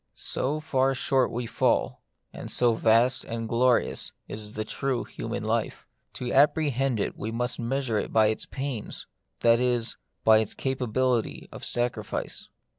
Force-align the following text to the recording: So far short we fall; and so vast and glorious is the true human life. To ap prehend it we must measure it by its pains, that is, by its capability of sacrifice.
So 0.15 0.59
far 0.59 0.95
short 0.95 1.29
we 1.31 1.45
fall; 1.45 2.01
and 2.33 2.49
so 2.49 2.73
vast 2.73 3.23
and 3.23 3.47
glorious 3.47 4.13
is 4.27 4.53
the 4.53 4.65
true 4.65 5.03
human 5.03 5.43
life. 5.43 5.85
To 6.13 6.31
ap 6.31 6.55
prehend 6.55 6.99
it 6.99 7.15
we 7.15 7.31
must 7.31 7.59
measure 7.59 7.99
it 7.99 8.11
by 8.11 8.29
its 8.29 8.47
pains, 8.47 9.05
that 9.41 9.59
is, 9.59 9.97
by 10.23 10.39
its 10.39 10.55
capability 10.55 11.47
of 11.51 11.63
sacrifice. 11.63 12.49